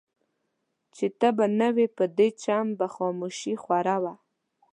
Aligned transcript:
چي 0.95 1.07
ته 1.19 1.27
به 1.37 1.45
نه 1.59 1.69
وې 1.75 1.87
په 1.97 2.03
دې 2.17 2.29
چم 2.43 2.65
به 2.79 2.87
خاموشي 2.95 3.53
خوره 3.63 3.97
وه 4.03 4.13